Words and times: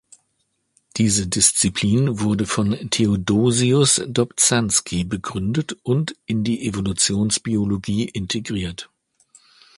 Diese 0.97 1.27
Disziplin 1.27 2.21
wurde 2.21 2.47
von 2.47 2.71
Theodosius 2.89 4.01
Dobzhansky 4.07 5.03
begründet 5.03 5.77
und 5.83 6.15
in 6.25 6.43
die 6.43 6.65
Evolutionsbiologie 6.65 8.05
integriert. 8.05 8.89